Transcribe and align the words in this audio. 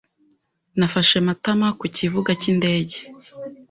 Nafashe 0.77 1.15
Matama 1.27 1.67
ku 1.79 1.85
kibuga 1.95 2.31
cy'indege. 2.41 2.97